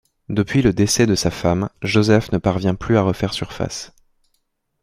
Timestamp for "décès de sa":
0.73-1.29